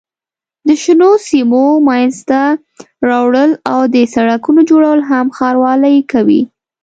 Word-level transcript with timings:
د 0.67 0.69
شنو 0.81 1.11
سیمو 1.27 1.65
منځته 1.87 2.41
راوړل 3.09 3.51
او 3.73 3.79
د 3.95 3.97
سړکونو 4.13 4.61
جوړول 4.69 4.99
هم 5.09 5.25
ښاروالۍ 5.37 5.97
کوي. 6.11 6.41